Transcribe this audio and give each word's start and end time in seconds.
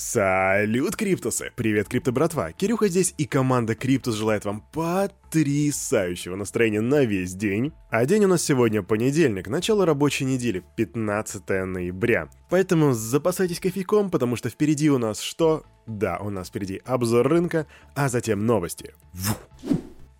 Салют, 0.00 0.96
Криптусы! 0.96 1.52
Привет, 1.56 1.88
Крипто 1.88 2.10
братва! 2.10 2.52
Кирюха 2.52 2.88
здесь 2.88 3.14
и 3.18 3.26
команда 3.26 3.74
Криптус 3.74 4.14
желает 4.14 4.46
вам 4.46 4.62
потрясающего 4.72 6.36
настроения 6.36 6.80
на 6.80 7.04
весь 7.04 7.34
день. 7.34 7.74
А 7.90 8.06
день 8.06 8.24
у 8.24 8.28
нас 8.28 8.42
сегодня 8.42 8.82
понедельник, 8.82 9.48
начало 9.48 9.84
рабочей 9.84 10.24
недели, 10.24 10.64
15 10.76 11.46
ноября. 11.66 12.30
Поэтому 12.48 12.94
запасайтесь 12.94 13.60
кофейком, 13.60 14.10
потому 14.10 14.36
что 14.36 14.48
впереди 14.48 14.88
у 14.88 14.96
нас 14.96 15.20
что? 15.20 15.64
Да, 15.86 16.16
у 16.16 16.30
нас 16.30 16.48
впереди 16.48 16.80
обзор 16.86 17.28
рынка, 17.28 17.66
а 17.94 18.08
затем 18.08 18.46
новости. 18.46 18.94
Фу. 19.12 19.34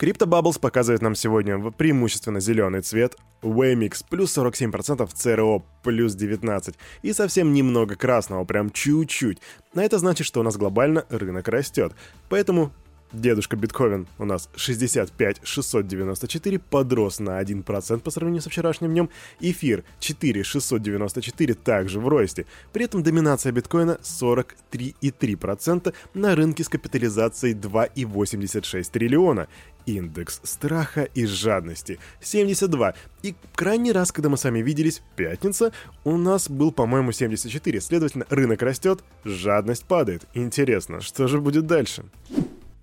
Crypto 0.01 0.25
Bubbles 0.25 0.59
показывает 0.59 1.03
нам 1.03 1.15
сегодня 1.15 1.59
преимущественно 1.73 2.41
зеленый 2.41 2.81
цвет, 2.81 3.17
Wemix 3.43 4.03
плюс 4.09 4.35
47%, 4.35 5.07
CRO 5.13 5.63
плюс 5.83 6.17
19% 6.17 6.75
и 7.03 7.13
совсем 7.13 7.53
немного 7.53 7.97
красного, 7.97 8.47
прям 8.47 8.71
чуть-чуть. 8.71 9.41
А 9.75 9.83
это 9.83 9.99
значит, 9.99 10.27
что 10.27 10.41
у 10.41 10.43
нас 10.43 10.57
глобально 10.57 11.05
рынок 11.11 11.49
растет. 11.49 11.93
Поэтому 12.31 12.73
Дедушка 13.13 13.57
Битховен 13.57 14.07
у 14.19 14.25
нас 14.25 14.49
65 14.55 15.41
694, 15.43 16.59
подрос 16.61 17.19
на 17.19 17.43
1% 17.43 18.01
по 18.01 18.11
сравнению 18.11 18.43
со 18.43 18.51
вчерашним 18.51 18.91
днем. 18.91 19.11
Эфир 19.41 19.83
4 19.99 20.45
694, 20.45 21.55
также 21.55 21.99
в 21.99 22.07
росте. 22.07 22.47
При 22.73 22.85
этом 22.85 23.03
доминация 23.03 23.51
биткоина 23.51 23.99
43,3% 24.03 25.93
на 26.15 26.37
рынке 26.37 26.63
с 26.63 26.69
капитализацией 26.69 27.55
2,86 27.55 28.91
триллиона. 28.93 29.49
Индекс 29.87 30.41
страха 30.45 31.03
и 31.03 31.27
жадности 31.27 31.99
72. 32.21 32.95
И 33.23 33.35
крайний 33.57 33.93
раз, 33.93 34.13
когда 34.13 34.29
мы 34.29 34.37
с 34.37 34.45
вами 34.45 34.61
виделись, 34.61 35.03
пятница, 35.17 35.73
у 36.05 36.17
нас 36.17 36.49
был, 36.49 36.71
по-моему, 36.71 37.11
74. 37.11 37.81
Следовательно, 37.81 38.27
рынок 38.29 38.63
растет, 38.63 39.03
жадность 39.25 39.85
падает. 39.87 40.27
Интересно, 40.35 41.01
что 41.01 41.27
же 41.27 41.41
будет 41.41 41.67
дальше? 41.67 42.05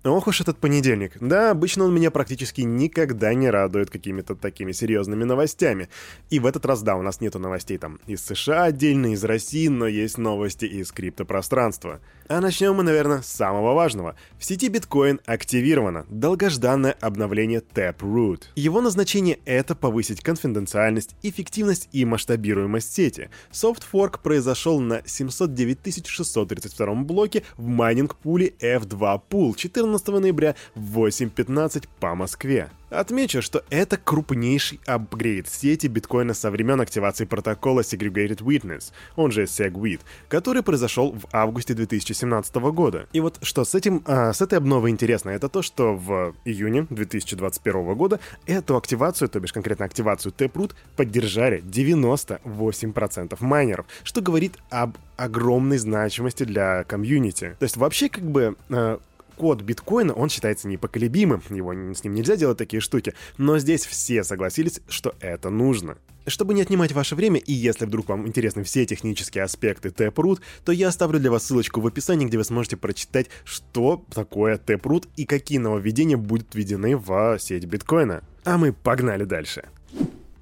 Ох 0.08 0.26
уж 0.26 0.40
этот 0.40 0.58
понедельник. 0.58 1.12
Да, 1.20 1.50
обычно 1.50 1.84
он 1.84 1.94
меня 1.94 2.10
практически 2.10 2.62
никогда 2.62 3.34
не 3.34 3.50
радует 3.50 3.90
какими-то 3.90 4.34
такими 4.34 4.72
серьезными 4.72 5.24
новостями. 5.24 5.88
И 6.30 6.38
в 6.38 6.46
этот 6.46 6.64
раз, 6.66 6.82
да, 6.82 6.96
у 6.96 7.02
нас 7.02 7.20
нету 7.20 7.38
новостей 7.38 7.78
там 7.78 8.00
из 8.06 8.24
США 8.24 8.64
отдельно, 8.64 9.12
из 9.12 9.22
России, 9.24 9.68
но 9.68 9.86
есть 9.86 10.18
новости 10.18 10.64
из 10.64 10.92
криптопространства. 10.92 12.00
А 12.28 12.40
начнем 12.40 12.74
мы, 12.74 12.82
наверное, 12.82 13.22
с 13.22 13.26
самого 13.26 13.74
важного. 13.74 14.14
В 14.38 14.44
сети 14.44 14.68
биткоин 14.68 15.20
активировано 15.26 16.06
долгожданное 16.08 16.94
обновление 17.00 17.62
Taproot. 17.74 18.44
Его 18.54 18.80
назначение 18.80 19.38
это 19.44 19.74
повысить 19.74 20.22
конфиденциальность, 20.22 21.16
эффективность 21.22 21.88
и 21.92 22.04
масштабируемость 22.04 22.94
сети. 22.94 23.30
Софтфорк 23.50 24.20
произошел 24.20 24.80
на 24.80 25.02
709 25.04 26.06
632 26.06 26.94
блоке 26.94 27.42
в 27.56 27.66
майнинг-пуле 27.66 28.54
F2 28.60 29.20
Pool 29.30 29.54
14 29.56 29.78
14 29.88 30.08
ноября 30.08 30.54
в 30.74 30.98
8.15 30.98 31.88
по 32.00 32.14
Москве. 32.14 32.70
Отмечу, 32.90 33.42
что 33.42 33.64
это 33.68 33.98
крупнейший 33.98 34.80
апгрейд 34.86 35.46
сети 35.46 35.88
биткоина 35.88 36.32
со 36.32 36.50
времен 36.50 36.80
активации 36.80 37.26
протокола 37.26 37.80
Segregated 37.80 38.42
Witness, 38.42 38.92
он 39.14 39.30
же 39.30 39.42
SegWit, 39.42 40.00
который 40.28 40.62
произошел 40.62 41.12
в 41.12 41.26
августе 41.32 41.74
2017 41.74 42.54
года. 42.72 43.06
И 43.12 43.20
вот 43.20 43.38
что 43.42 43.64
с 43.64 43.74
этим, 43.74 44.02
а, 44.06 44.32
с 44.32 44.40
этой 44.40 44.58
обновой 44.58 44.90
интересно, 44.90 45.30
это 45.30 45.50
то, 45.50 45.60
что 45.60 45.94
в 45.94 46.34
июне 46.46 46.86
2021 46.88 47.94
года 47.94 48.20
эту 48.46 48.76
активацию, 48.76 49.28
то 49.28 49.38
бишь 49.38 49.52
конкретно 49.52 49.84
активацию 49.84 50.32
Taproot, 50.36 50.72
поддержали 50.96 51.62
98% 51.62 53.36
майнеров, 53.40 53.86
что 54.02 54.22
говорит 54.22 54.56
об 54.70 54.96
огромной 55.18 55.78
значимости 55.78 56.44
для 56.44 56.84
комьюнити. 56.84 57.56
То 57.58 57.64
есть 57.64 57.76
вообще 57.76 58.08
как 58.08 58.24
бы 58.24 58.56
э, 58.70 58.98
код 59.38 59.62
биткоина, 59.62 60.12
он 60.12 60.28
считается 60.28 60.66
непоколебимым, 60.66 61.42
его, 61.48 61.72
с 61.72 62.02
ним 62.02 62.14
нельзя 62.14 62.36
делать 62.36 62.58
такие 62.58 62.80
штуки, 62.80 63.14
но 63.38 63.58
здесь 63.58 63.86
все 63.86 64.24
согласились, 64.24 64.80
что 64.88 65.14
это 65.20 65.48
нужно. 65.48 65.96
Чтобы 66.26 66.54
не 66.54 66.60
отнимать 66.60 66.90
ваше 66.92 67.14
время, 67.14 67.38
и 67.38 67.52
если 67.52 67.86
вдруг 67.86 68.08
вам 68.08 68.26
интересны 68.26 68.64
все 68.64 68.84
технические 68.84 69.44
аспекты 69.44 69.90
Taproot, 69.90 70.40
то 70.64 70.72
я 70.72 70.88
оставлю 70.88 71.20
для 71.20 71.30
вас 71.30 71.44
ссылочку 71.44 71.80
в 71.80 71.86
описании, 71.86 72.26
где 72.26 72.36
вы 72.36 72.44
сможете 72.44 72.76
прочитать, 72.76 73.28
что 73.44 74.04
такое 74.12 74.58
Taproot 74.58 75.06
и 75.16 75.24
какие 75.24 75.58
нововведения 75.58 76.16
будут 76.16 76.54
введены 76.54 76.96
в 76.96 77.38
сеть 77.38 77.64
биткоина. 77.64 78.24
А 78.44 78.58
мы 78.58 78.72
погнали 78.72 79.24
дальше. 79.24 79.68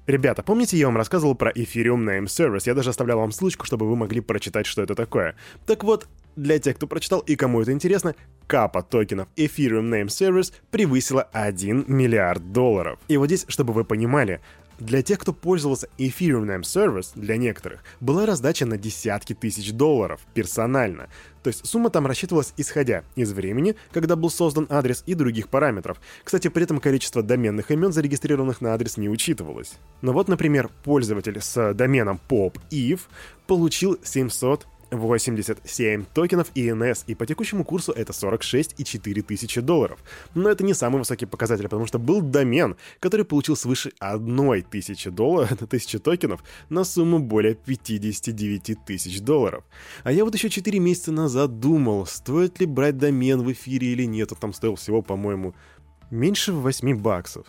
Ребята, 0.07 0.41
помните, 0.41 0.77
я 0.77 0.85
вам 0.85 0.95
рассказывал 0.95 1.35
про 1.35 1.51
Ethereum 1.51 2.05
Name 2.05 2.27
Service? 2.27 2.63
Я 2.65 2.73
даже 2.73 2.91
оставлял 2.91 3.19
вам 3.19 3.33
ссылочку, 3.33 3.65
чтобы 3.65 3.89
вы 3.89 3.97
могли 3.97 4.21
прочитать, 4.21 4.65
что 4.65 4.81
это 4.81 4.95
такое. 4.95 5.35
Так 5.65 5.83
вот, 5.83 6.07
для 6.37 6.59
тех, 6.59 6.77
кто 6.77 6.87
прочитал 6.87 7.19
и 7.19 7.35
кому 7.35 7.61
это 7.61 7.73
интересно, 7.73 8.15
капа 8.45 8.81
токенов 8.81 9.27
Ethereum 9.35 9.89
Name 9.89 10.07
Service 10.07 10.53
превысила 10.71 11.23
1 11.33 11.85
миллиард 11.87 12.53
долларов. 12.53 12.99
И 13.09 13.17
вот 13.17 13.25
здесь, 13.25 13.45
чтобы 13.49 13.73
вы 13.73 13.83
понимали, 13.83 14.39
для 14.79 15.01
тех, 15.01 15.17
кто 15.17 15.33
пользовался 15.33 15.89
Ethereum 15.97 16.45
Name 16.45 16.61
Service, 16.61 17.11
для 17.15 17.37
некоторых, 17.37 17.83
была 17.99 18.27
раздача 18.27 18.67
на 18.67 18.77
десятки 18.77 19.33
тысяч 19.33 19.71
долларов 19.71 20.21
персонально. 20.35 21.09
То 21.41 21.47
есть 21.47 21.65
сумма 21.65 21.89
там 21.89 22.05
рассчитывалась 22.05 22.53
исходя 22.57 23.03
из 23.15 23.33
времени, 23.33 23.75
когда 23.91 24.15
был 24.15 24.29
создан 24.29 24.67
адрес 24.69 25.03
и 25.07 25.15
других 25.15 25.49
параметров. 25.49 25.99
Кстати, 26.23 26.49
при 26.49 26.63
этом 26.63 26.79
количество 26.79 27.23
доменных 27.23 27.71
имен, 27.71 27.91
зарегистрированных 27.91 28.61
на 28.61 28.75
адрес, 28.75 28.97
не 28.97 29.09
учитывалось. 29.09 29.73
Но 30.01 30.13
вот, 30.13 30.27
например, 30.27 30.69
пользователь 30.83 31.41
с 31.41 31.73
доменом 31.73 32.19
PopEve 32.29 32.99
получил 33.47 33.97
700 34.03 34.67
87 34.91 36.05
токенов 36.13 36.51
ENS, 36.55 37.03
и 37.07 37.15
по 37.15 37.25
текущему 37.25 37.63
курсу 37.63 37.91
это 37.91 38.13
46,4 38.13 39.21
тысячи 39.21 39.61
долларов. 39.61 39.99
Но 40.35 40.49
это 40.49 40.63
не 40.63 40.73
самый 40.73 40.99
высокий 40.99 41.25
показатель, 41.25 41.63
потому 41.63 41.85
что 41.85 41.99
был 41.99 42.21
домен, 42.21 42.77
который 42.99 43.25
получил 43.25 43.55
свыше 43.55 43.91
1 43.99 44.63
тысячи 44.63 45.09
долларов, 45.09 45.57
тысячи 45.69 45.99
токенов 45.99 46.43
на 46.69 46.83
сумму 46.83 47.19
более 47.19 47.55
59 47.55 48.85
тысяч 48.85 49.21
долларов. 49.21 49.63
А 50.03 50.11
я 50.11 50.23
вот 50.23 50.33
еще 50.33 50.49
4 50.49 50.79
месяца 50.79 51.11
назад 51.11 51.59
думал, 51.59 52.05
стоит 52.05 52.59
ли 52.59 52.65
брать 52.65 52.97
домен 52.97 53.41
в 53.41 53.51
эфире 53.51 53.89
или 53.89 54.03
нет, 54.03 54.31
он 54.31 54.37
там 54.37 54.53
стоил 54.53 54.75
всего, 54.75 55.01
по-моему, 55.01 55.55
меньше 56.11 56.53
8 56.53 56.97
баксов. 56.97 57.47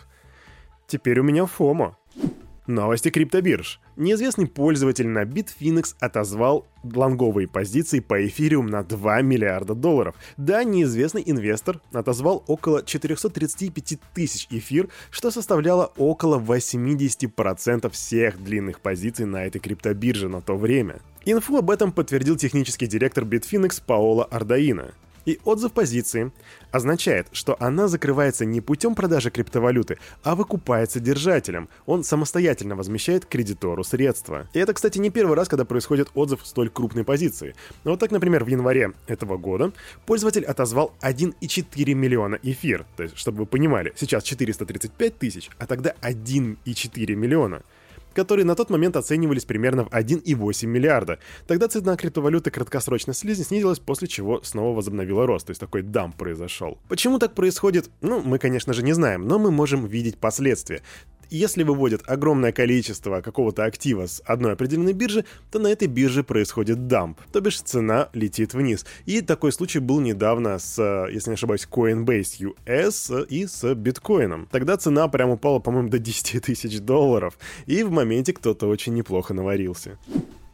Теперь 0.87 1.19
у 1.19 1.23
меня 1.23 1.45
фомо. 1.45 1.95
Новости 2.69 3.09
криптобирж. 3.09 3.79
Неизвестный 3.95 4.45
пользователь 4.45 5.07
на 5.07 5.23
Bitfinex 5.23 5.95
отозвал 5.99 6.67
лонговые 6.83 7.47
позиции 7.47 7.99
по 7.99 8.23
эфириум 8.27 8.67
на 8.67 8.83
2 8.83 9.23
миллиарда 9.23 9.73
долларов. 9.73 10.13
Да, 10.37 10.63
неизвестный 10.63 11.23
инвестор 11.25 11.81
отозвал 11.91 12.43
около 12.45 12.85
435 12.85 13.99
тысяч 14.13 14.45
эфир, 14.51 14.89
что 15.09 15.31
составляло 15.31 15.91
около 15.97 16.39
80% 16.39 17.89
всех 17.89 18.43
длинных 18.43 18.81
позиций 18.81 19.25
на 19.25 19.45
этой 19.45 19.57
криптобирже 19.57 20.29
на 20.29 20.39
то 20.39 20.55
время. 20.55 20.99
Инфу 21.25 21.57
об 21.57 21.71
этом 21.71 21.91
подтвердил 21.91 22.35
технический 22.35 22.85
директор 22.85 23.23
Bitfinex 23.23 23.81
Паоло 23.83 24.25
Ардаина. 24.25 24.93
И 25.29 25.39
отзыв 25.45 25.73
позиции 25.73 26.31
означает, 26.71 27.27
что 27.33 27.55
она 27.59 27.87
закрывается 27.87 28.45
не 28.45 28.61
путем 28.61 28.95
продажи 28.95 29.29
криптовалюты, 29.29 29.99
а 30.23 30.33
выкупается 30.33 30.99
держателем. 30.99 31.69
Он 31.85 32.03
самостоятельно 32.03 32.75
возмещает 32.75 33.27
кредитору 33.27 33.83
средства. 33.83 34.47
И 34.53 34.59
это, 34.59 34.73
кстати, 34.73 34.97
не 34.97 35.11
первый 35.11 35.35
раз, 35.35 35.47
когда 35.47 35.65
происходит 35.65 36.09
отзыв 36.15 36.39
столь 36.43 36.71
крупной 36.71 37.03
позиции. 37.03 37.53
Вот 37.83 37.99
так, 37.99 38.09
например, 38.09 38.43
в 38.43 38.47
январе 38.47 38.93
этого 39.05 39.37
года 39.37 39.71
пользователь 40.07 40.45
отозвал 40.45 40.95
1,4 41.01 41.93
миллиона 41.93 42.39
эфир. 42.41 42.87
То 42.97 43.03
есть, 43.03 43.15
чтобы 43.15 43.41
вы 43.41 43.45
понимали, 43.45 43.93
сейчас 43.95 44.23
435 44.23 45.15
тысяч, 45.19 45.51
а 45.59 45.67
тогда 45.67 45.93
1,4 46.01 47.13
миллиона 47.13 47.61
которые 48.13 48.45
на 48.45 48.55
тот 48.55 48.69
момент 48.69 48.95
оценивались 48.95 49.45
примерно 49.45 49.85
в 49.85 49.89
1,8 49.89 50.65
миллиарда. 50.65 51.19
Тогда 51.47 51.67
цена 51.67 51.95
криптовалюты 51.95 52.51
краткосрочно 52.51 53.13
снизилась, 53.13 53.79
после 53.79 54.07
чего 54.07 54.41
снова 54.43 54.75
возобновила 54.75 55.25
рост, 55.25 55.47
то 55.47 55.51
есть 55.51 55.59
такой 55.59 55.81
дамп 55.81 56.15
произошел. 56.15 56.77
Почему 56.87 57.19
так 57.19 57.33
происходит? 57.33 57.89
Ну, 58.01 58.21
мы, 58.21 58.39
конечно 58.39 58.73
же, 58.73 58.83
не 58.83 58.93
знаем, 58.93 59.27
но 59.27 59.39
мы 59.39 59.51
можем 59.51 59.85
видеть 59.85 60.17
последствия 60.17 60.81
если 61.29 61.63
выводят 61.63 62.03
огромное 62.07 62.51
количество 62.51 63.21
какого-то 63.21 63.65
актива 63.65 64.07
с 64.07 64.21
одной 64.25 64.53
определенной 64.53 64.93
биржи, 64.93 65.25
то 65.51 65.59
на 65.59 65.67
этой 65.67 65.87
бирже 65.87 66.23
происходит 66.23 66.87
дамп, 66.87 67.19
то 67.31 67.41
бишь 67.41 67.61
цена 67.61 68.09
летит 68.13 68.53
вниз. 68.53 68.85
И 69.05 69.21
такой 69.21 69.51
случай 69.51 69.79
был 69.79 69.99
недавно 69.99 70.59
с, 70.59 70.81
если 71.11 71.31
не 71.31 71.33
ошибаюсь, 71.35 71.67
Coinbase 71.69 72.53
US 72.69 73.25
и 73.27 73.45
с 73.45 73.73
биткоином. 73.75 74.47
Тогда 74.51 74.77
цена 74.77 75.07
прям 75.07 75.29
упала, 75.29 75.59
по-моему, 75.59 75.89
до 75.89 75.99
10 75.99 76.43
тысяч 76.43 76.79
долларов. 76.79 77.37
И 77.65 77.83
в 77.83 77.91
моменте 77.91 78.33
кто-то 78.33 78.67
очень 78.67 78.93
неплохо 78.93 79.33
наварился. 79.33 79.97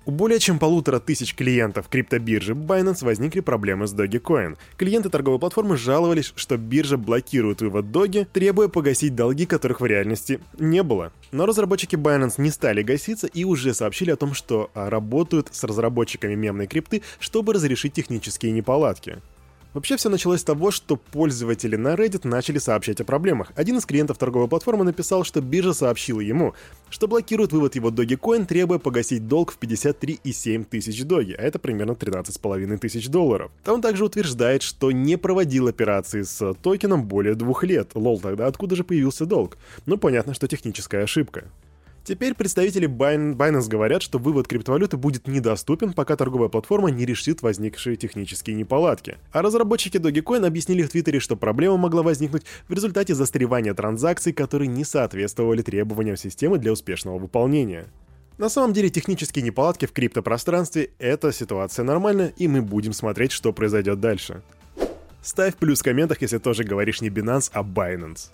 У 0.07 0.11
более 0.11 0.37
чем 0.37 0.59
полутора 0.59 0.99
тысяч 0.99 1.33
клиентов 1.33 1.87
криптобиржи 1.89 2.53
Binance 2.53 3.03
возникли 3.03 3.39
проблемы 3.39 3.87
с 3.87 3.93
Dogecoin. 3.95 4.55
Клиенты 4.77 5.09
торговой 5.09 5.39
платформы 5.39 5.77
жаловались, 5.77 6.31
что 6.35 6.57
биржа 6.57 6.97
блокирует 6.97 7.61
вывод 7.61 7.91
Доги, 7.91 8.27
требуя 8.31 8.67
погасить 8.67 9.15
долги, 9.15 9.47
которых 9.47 9.81
в 9.81 9.85
реальности 9.87 10.39
не 10.59 10.83
было. 10.83 11.11
Но 11.31 11.47
разработчики 11.47 11.95
Binance 11.95 12.35
не 12.37 12.51
стали 12.51 12.83
гаситься 12.83 13.25
и 13.25 13.45
уже 13.45 13.73
сообщили 13.73 14.11
о 14.11 14.15
том, 14.15 14.35
что 14.35 14.69
а, 14.75 14.91
работают 14.91 15.47
с 15.51 15.63
разработчиками 15.63 16.35
мемной 16.35 16.67
крипты, 16.67 17.01
чтобы 17.17 17.53
разрешить 17.53 17.93
технические 17.93 18.51
неполадки. 18.51 19.17
Вообще 19.75 19.97
все 19.97 20.07
началось 20.07 20.39
с 20.39 20.45
того, 20.45 20.71
что 20.71 20.95
пользователи 20.95 21.75
на 21.75 21.95
Reddit 21.95 22.25
начали 22.25 22.59
сообщать 22.59 23.01
о 23.01 23.03
проблемах. 23.03 23.51
Один 23.55 23.75
из 23.77 23.85
клиентов 23.85 24.17
торговой 24.17 24.47
платформы 24.47 24.85
написал, 24.85 25.25
что 25.25 25.41
биржа 25.41 25.73
сообщила 25.73 26.21
ему, 26.21 26.53
что 26.89 27.09
блокирует 27.09 27.51
вывод 27.51 27.75
его 27.75 27.89
Dogecoin, 27.89 28.45
требуя 28.45 28.79
погасить 28.79 29.27
долг 29.27 29.51
в 29.51 29.59
53,7 29.59 30.63
тысяч 30.63 31.03
доги, 31.03 31.33
а 31.33 31.41
это 31.41 31.59
примерно 31.59 31.91
13,5 31.91 32.77
тысяч 32.77 33.09
долларов. 33.09 33.51
Он 33.67 33.81
также 33.81 34.05
утверждает, 34.05 34.61
что 34.61 34.93
не 34.93 35.17
проводил 35.17 35.67
операции 35.67 36.21
с 36.21 36.53
токеном 36.53 37.03
более 37.03 37.35
двух 37.35 37.65
лет. 37.65 37.89
Лол, 37.95 38.21
тогда 38.21 38.47
откуда 38.47 38.77
же 38.77 38.85
появился 38.85 39.25
долг? 39.25 39.57
Ну, 39.85 39.97
понятно, 39.97 40.33
что 40.33 40.47
техническая 40.47 41.03
ошибка. 41.03 41.49
Теперь 42.05 42.35
представители 42.35 42.87
Binance 42.87 43.67
говорят, 43.67 44.03
что 44.03 44.19
вывод 44.19 44.47
криптовалюты 44.47 44.95
будет 44.95 45.27
недоступен, 45.27 45.91
пока 45.91 46.15
торговая 46.15 46.49
платформа 46.49 46.91
не 46.91 47.03
решит 47.03 47.41
возникшие 47.41 47.95
технические 47.95 48.55
неполадки. 48.55 49.17
А 49.31 49.41
разработчики 49.41 49.97
Dogecoin 49.97 50.45
объяснили 50.45 50.83
в 50.83 50.89
Твиттере, 50.91 51.19
что 51.19 51.35
проблема 51.35 51.77
могла 51.77 52.03
возникнуть 52.03 52.43
в 52.67 52.73
результате 52.73 53.15
застревания 53.15 53.73
транзакций, 53.73 54.33
которые 54.33 54.67
не 54.67 54.83
соответствовали 54.83 55.63
требованиям 55.63 56.15
системы 56.15 56.59
для 56.59 56.73
успешного 56.73 57.17
выполнения. 57.17 57.87
На 58.37 58.49
самом 58.49 58.73
деле 58.73 58.91
технические 58.91 59.43
неполадки 59.43 59.87
в 59.87 59.91
криптопространстве— 59.91 60.91
это 60.99 61.31
ситуация 61.31 61.85
нормальная, 61.85 62.33
и 62.37 62.47
мы 62.47 62.61
будем 62.61 62.93
смотреть, 62.93 63.31
что 63.31 63.51
произойдет 63.51 63.99
дальше. 63.99 64.43
Ставь 65.23 65.55
плюс 65.55 65.79
в 65.79 65.83
комментах, 65.83 66.21
если 66.21 66.37
тоже 66.37 66.65
говоришь 66.65 67.01
не 67.01 67.09
Binance, 67.09 67.49
а 67.51 67.63
Binance. 67.63 68.29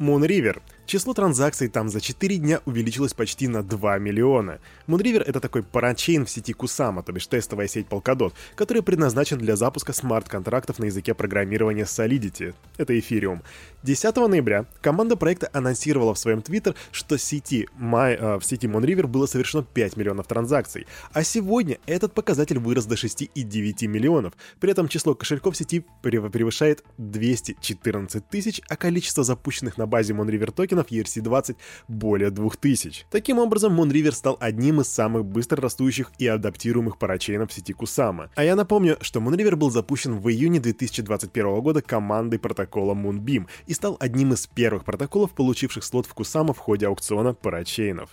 Moonriver 0.00 0.60
Число 0.86 1.14
транзакций 1.14 1.68
там 1.68 1.88
за 1.88 1.98
4 1.98 2.36
дня 2.36 2.60
увеличилось 2.66 3.14
почти 3.14 3.48
на 3.48 3.62
2 3.62 3.98
миллиона. 3.98 4.58
Moonriver— 4.86 5.22
это 5.26 5.40
такой 5.40 5.62
парачейн 5.62 6.26
в 6.26 6.30
сети 6.30 6.52
Kusama, 6.52 7.02
то 7.02 7.10
бишь 7.10 7.26
тестовая 7.26 7.68
сеть 7.68 7.86
Polkadot, 7.88 8.34
который 8.54 8.82
предназначен 8.82 9.38
для 9.38 9.56
запуска 9.56 9.94
смарт-контрактов 9.94 10.78
на 10.78 10.84
языке 10.84 11.14
программирования 11.14 11.84
Solidity. 11.84 12.54
Это 12.76 12.92
Ethereum. 12.92 13.40
10 13.82 14.16
ноября 14.16 14.66
команда 14.82 15.16
проекта 15.16 15.48
анонсировала 15.54 16.12
в 16.12 16.18
своем 16.18 16.42
твиттер, 16.42 16.74
что 16.90 17.16
сети 17.16 17.66
My, 17.80 18.14
э, 18.14 18.38
в 18.38 18.44
сети 18.44 18.66
Moonriver 18.66 19.06
было 19.06 19.24
совершено 19.24 19.62
5 19.62 19.96
миллионов 19.96 20.26
транзакций, 20.26 20.86
а 21.14 21.24
сегодня 21.24 21.78
этот 21.86 22.12
показатель 22.12 22.58
вырос 22.58 22.84
до 22.84 22.96
6,9 22.96 23.86
миллионов. 23.86 24.34
При 24.60 24.70
этом 24.70 24.88
число 24.88 25.14
кошельков 25.14 25.56
сети 25.56 25.84
превышает 26.02 26.84
214 26.98 28.28
тысяч, 28.28 28.60
а 28.68 28.76
количество 28.76 29.24
запущенных 29.24 29.78
на 29.78 29.86
базе 29.86 30.12
Moonriver 30.12 30.52
токен 30.52 30.73
токенов 30.74 30.90
ERC-20 30.90 31.56
более 31.88 32.30
2000. 32.30 33.06
Таким 33.10 33.38
образом, 33.38 33.80
Moonriver 33.80 34.12
стал 34.12 34.36
одним 34.40 34.80
из 34.80 34.88
самых 34.88 35.24
быстро 35.24 35.62
растущих 35.62 36.10
и 36.18 36.26
адаптируемых 36.26 36.98
парачейнов 36.98 37.50
в 37.50 37.54
сети 37.54 37.72
Kusama. 37.72 38.28
А 38.34 38.44
я 38.44 38.56
напомню, 38.56 38.96
что 39.00 39.20
Moonriver 39.20 39.56
был 39.56 39.70
запущен 39.70 40.18
в 40.18 40.28
июне 40.28 40.60
2021 40.60 41.60
года 41.60 41.82
командой 41.82 42.38
протокола 42.38 42.94
Moonbeam 42.94 43.46
и 43.66 43.74
стал 43.74 43.96
одним 44.00 44.32
из 44.32 44.46
первых 44.46 44.84
протоколов, 44.84 45.32
получивших 45.32 45.84
слот 45.84 46.06
в 46.06 46.14
Kusama 46.14 46.52
в 46.52 46.58
ходе 46.58 46.86
аукциона 46.86 47.34
парачейнов. 47.34 48.10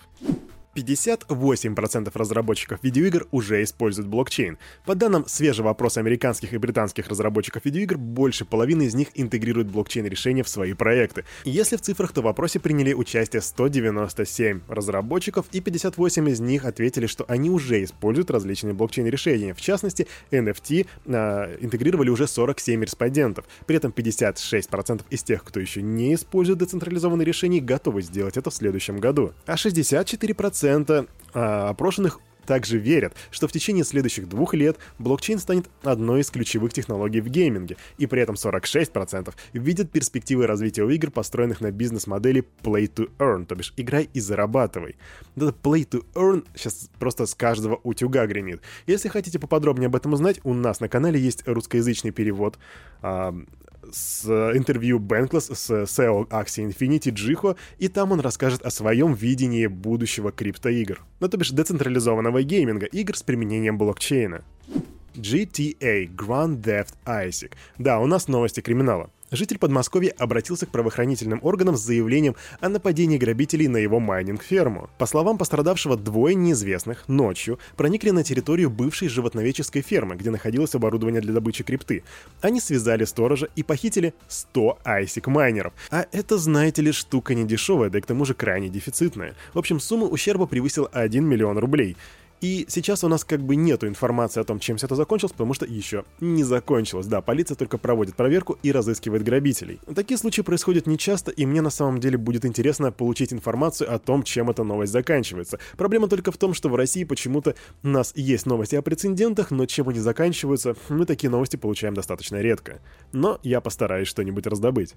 58% 0.75 2.11
разработчиков 2.13 2.79
видеоигр 2.81 3.27
уже 3.31 3.63
используют 3.63 4.07
блокчейн. 4.07 4.57
По 4.85 4.95
данным 4.95 5.25
свежего 5.27 5.69
опроса 5.69 5.99
американских 5.99 6.53
и 6.53 6.57
британских 6.57 7.07
разработчиков 7.07 7.65
видеоигр, 7.65 7.97
больше 7.97 8.45
половины 8.45 8.83
из 8.83 8.95
них 8.95 9.09
интегрируют 9.15 9.69
блокчейн-решения 9.69 10.43
в 10.43 10.49
свои 10.49 10.73
проекты. 10.73 11.25
Если 11.43 11.75
в 11.75 11.81
цифрах, 11.81 12.13
то 12.13 12.21
в 12.21 12.27
опросе 12.27 12.59
приняли 12.59 12.93
участие 12.93 13.41
197 13.41 14.61
разработчиков, 14.67 15.45
и 15.51 15.59
58 15.59 16.29
из 16.29 16.39
них 16.39 16.65
ответили, 16.65 17.05
что 17.05 17.25
они 17.27 17.49
уже 17.49 17.83
используют 17.83 18.31
различные 18.31 18.73
блокчейн-решения. 18.73 19.53
В 19.53 19.61
частности, 19.61 20.07
NFT 20.31 20.87
э, 21.05 21.57
интегрировали 21.59 22.09
уже 22.09 22.27
47 22.27 22.83
респондентов. 22.83 23.45
При 23.65 23.75
этом 23.75 23.91
56% 23.91 25.01
из 25.09 25.23
тех, 25.23 25.43
кто 25.43 25.59
еще 25.59 25.81
не 25.81 26.15
использует 26.15 26.59
децентрализованные 26.59 27.25
решения, 27.25 27.59
готовы 27.59 28.01
сделать 28.01 28.37
это 28.37 28.49
в 28.49 28.53
следующем 28.53 28.97
году. 28.97 29.33
А 29.45 29.55
64% 29.55 30.60
3% 30.61 31.09
а, 31.33 31.69
опрошенных 31.69 32.19
также 32.45 32.77
верят, 32.77 33.15
что 33.29 33.47
в 33.47 33.51
течение 33.51 33.85
следующих 33.85 34.27
двух 34.27 34.53
лет 34.53 34.77
блокчейн 34.99 35.39
станет 35.39 35.69
одной 35.83 36.21
из 36.21 36.29
ключевых 36.31 36.73
технологий 36.73 37.21
в 37.21 37.29
гейминге, 37.29 37.77
и 37.97 38.07
при 38.07 38.21
этом 38.21 38.35
46% 38.35 39.33
видят 39.53 39.91
перспективы 39.91 40.47
развития 40.47 40.89
игр, 40.89 41.11
построенных 41.11 41.61
на 41.61 41.71
бизнес-модели 41.71 42.43
Play 42.63 42.91
to 42.93 43.09
Earn, 43.19 43.45
то 43.45 43.55
бишь 43.55 43.73
играй 43.77 44.09
и 44.13 44.19
зарабатывай. 44.19 44.97
Это 45.35 45.55
Play 45.63 45.87
to 45.87 46.03
Earn 46.13 46.45
сейчас 46.55 46.89
просто 46.99 47.25
с 47.25 47.35
каждого 47.35 47.79
утюга 47.83 48.25
гремит. 48.25 48.61
Если 48.87 49.07
хотите 49.07 49.39
поподробнее 49.39 49.87
об 49.87 49.95
этом 49.95 50.13
узнать, 50.13 50.39
у 50.43 50.53
нас 50.53 50.79
на 50.79 50.89
канале 50.89 51.19
есть 51.19 51.47
русскоязычный 51.47 52.11
перевод 52.11 52.57
с 53.91 54.25
интервью 54.55 54.99
Бенклес 54.99 55.47
с 55.47 55.69
SEO 55.71 56.27
Axie 56.29 56.67
Infinity 56.67 57.11
Джихо, 57.11 57.55
и 57.79 57.87
там 57.87 58.11
он 58.11 58.19
расскажет 58.19 58.61
о 58.61 58.71
своем 58.71 59.13
видении 59.13 59.67
будущего 59.67 60.31
криптоигр. 60.31 61.01
Ну, 61.19 61.27
то 61.27 61.37
бишь 61.37 61.51
децентрализованного 61.51 62.43
гейминга, 62.43 62.85
игр 62.87 63.15
с 63.15 63.23
применением 63.23 63.77
блокчейна. 63.77 64.43
GTA 65.15 66.07
Grand 66.15 66.61
Theft 66.61 66.93
Isaac. 67.05 67.53
Да, 67.77 67.99
у 67.99 68.07
нас 68.07 68.27
новости 68.27 68.61
криминала. 68.61 69.09
Житель 69.33 69.59
Подмосковья 69.59 70.13
обратился 70.17 70.65
к 70.65 70.71
правоохранительным 70.71 71.39
органам 71.41 71.77
с 71.77 71.81
заявлением 71.81 72.35
о 72.59 72.67
нападении 72.67 73.17
грабителей 73.17 73.69
на 73.69 73.77
его 73.77 74.01
майнинг-ферму. 74.01 74.89
По 74.97 75.05
словам 75.05 75.37
пострадавшего, 75.37 75.95
двое 75.95 76.35
неизвестных 76.35 77.07
ночью 77.07 77.57
проникли 77.77 78.09
на 78.09 78.25
территорию 78.25 78.69
бывшей 78.69 79.07
животноведческой 79.07 79.83
фермы, 79.83 80.15
где 80.17 80.31
находилось 80.31 80.75
оборудование 80.75 81.21
для 81.21 81.31
добычи 81.31 81.63
крипты. 81.63 82.03
Они 82.41 82.59
связали 82.59 83.05
сторожа 83.05 83.47
и 83.55 83.63
похитили 83.63 84.13
100 84.27 84.79
айсик-майнеров. 84.83 85.71
А 85.91 86.05
это, 86.11 86.37
знаете 86.37 86.81
ли, 86.81 86.91
штука 86.91 87.33
не 87.33 87.45
дешевая, 87.45 87.89
да 87.89 87.99
и 87.99 88.01
к 88.01 88.05
тому 88.05 88.25
же 88.25 88.33
крайне 88.33 88.67
дефицитная. 88.67 89.35
В 89.53 89.59
общем, 89.59 89.79
сумма 89.79 90.07
ущерба 90.07 90.45
превысила 90.45 90.89
1 90.91 91.23
миллион 91.23 91.57
рублей. 91.57 91.95
И 92.41 92.65
сейчас 92.67 93.03
у 93.03 93.07
нас 93.07 93.23
как 93.23 93.41
бы 93.41 93.55
нету 93.55 93.87
информации 93.87 94.41
о 94.41 94.43
том, 94.43 94.59
чем 94.59 94.77
все 94.77 94.87
это 94.87 94.95
закончилось, 94.95 95.31
потому 95.31 95.53
что 95.53 95.65
еще 95.65 96.05
не 96.19 96.43
закончилось. 96.43 97.05
Да, 97.05 97.21
полиция 97.21 97.55
только 97.55 97.77
проводит 97.77 98.15
проверку 98.15 98.57
и 98.63 98.71
разыскивает 98.71 99.23
грабителей. 99.23 99.79
Такие 99.95 100.17
случаи 100.17 100.41
происходят 100.41 100.87
нечасто, 100.87 101.29
и 101.29 101.45
мне 101.45 101.61
на 101.61 101.69
самом 101.69 101.99
деле 101.99 102.17
будет 102.17 102.43
интересно 102.43 102.91
получить 102.91 103.31
информацию 103.31 103.93
о 103.93 103.99
том, 103.99 104.23
чем 104.23 104.49
эта 104.49 104.63
новость 104.63 104.91
заканчивается. 104.91 105.59
Проблема 105.77 106.07
только 106.07 106.31
в 106.31 106.37
том, 106.37 106.55
что 106.55 106.69
в 106.69 106.75
России 106.75 107.03
почему-то 107.03 107.55
у 107.83 107.87
нас 107.87 108.11
есть 108.15 108.47
новости 108.47 108.75
о 108.75 108.81
прецедентах, 108.81 109.51
но 109.51 109.67
чем 109.67 109.89
они 109.89 109.99
заканчиваются, 109.99 110.75
мы 110.89 111.05
такие 111.05 111.29
новости 111.29 111.57
получаем 111.57 111.93
достаточно 111.93 112.41
редко. 112.41 112.81
Но 113.11 113.39
я 113.43 113.61
постараюсь 113.61 114.07
что-нибудь 114.07 114.47
раздобыть. 114.47 114.95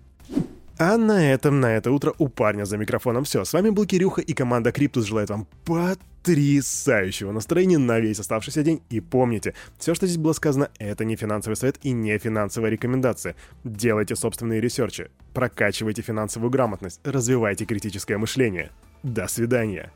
А 0.76 0.97
на 0.97 1.33
этом, 1.33 1.61
на 1.61 1.76
это 1.76 1.93
утро 1.93 2.14
у 2.19 2.28
парня 2.28 2.64
за 2.64 2.76
микрофоном 2.76 3.25
все. 3.25 3.45
С 3.45 3.52
вами 3.52 3.71
был 3.71 3.87
Кирюха 3.87 4.21
и 4.21 4.33
команда 4.33 4.73
Криптус 4.73 5.04
желает 5.04 5.31
вам 5.31 5.47
потрясающего 5.64 7.31
настроения 7.31 7.78
на 7.78 8.00
весь 8.00 8.19
оставшийся 8.19 8.64
день. 8.64 8.83
И 8.90 8.99
помните, 9.00 9.54
все, 9.78 9.95
что 9.95 10.07
здесь 10.07 10.19
было 10.19 10.33
сказано, 10.33 10.71
это 10.78 11.04
не 11.04 11.14
финансовый 11.14 11.54
совет 11.54 11.78
и 11.83 11.93
не 11.93 12.19
финансовая 12.19 12.71
рекомендация. 12.71 13.37
Делайте 13.62 14.16
собственные 14.16 14.61
ресерчи, 14.61 15.11
прокачивайте 15.33 16.02
финансовую 16.02 16.50
грамотность, 16.50 17.00
развивайте 17.04 17.66
критическое 17.66 18.19
мышление. 18.19 18.73
До 19.04 19.28
свидания. 19.28 19.93